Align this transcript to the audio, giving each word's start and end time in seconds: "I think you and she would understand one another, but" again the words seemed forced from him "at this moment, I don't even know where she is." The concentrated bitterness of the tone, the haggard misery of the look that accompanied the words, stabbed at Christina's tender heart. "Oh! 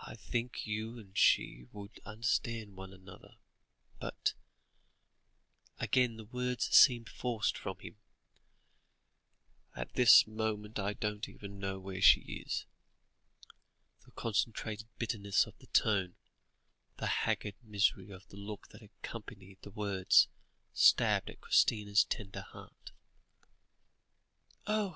"I 0.00 0.14
think 0.16 0.66
you 0.66 0.98
and 0.98 1.18
she 1.18 1.66
would 1.70 2.00
understand 2.06 2.76
one 2.76 2.94
another, 2.94 3.36
but" 4.00 4.32
again 5.78 6.16
the 6.16 6.24
words 6.24 6.74
seemed 6.74 7.10
forced 7.10 7.58
from 7.58 7.78
him 7.80 7.98
"at 9.76 9.92
this 9.96 10.26
moment, 10.26 10.78
I 10.78 10.94
don't 10.94 11.28
even 11.28 11.58
know 11.58 11.78
where 11.78 12.00
she 12.00 12.22
is." 12.22 12.64
The 14.06 14.12
concentrated 14.12 14.88
bitterness 14.96 15.44
of 15.44 15.58
the 15.58 15.66
tone, 15.66 16.16
the 16.96 17.06
haggard 17.06 17.56
misery 17.62 18.08
of 18.08 18.26
the 18.28 18.38
look 18.38 18.68
that 18.68 18.80
accompanied 18.80 19.60
the 19.60 19.70
words, 19.72 20.26
stabbed 20.72 21.28
at 21.28 21.42
Christina's 21.42 22.04
tender 22.04 22.40
heart. 22.50 22.92
"Oh! 24.66 24.92